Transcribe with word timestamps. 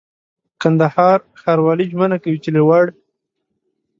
کندهار 0.61 1.19
ښاروالي 1.41 1.85
ژمنه 1.91 2.17
کوي 2.23 2.39
چي 2.43 2.49
له 2.55 2.61
وړ 2.67 2.85